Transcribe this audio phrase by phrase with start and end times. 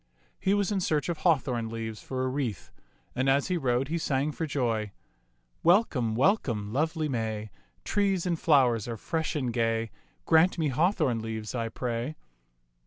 [0.39, 2.71] He was in search of hawthorn leaves for a wreath;
[3.15, 4.93] and as he rode, he sang for joy,
[5.63, 7.51] —"Welcome, welcome, lovely May,
[7.83, 9.91] Trees and flowers are fresh and gay;
[10.25, 12.15] Grant me hawthorn leaves, I pray."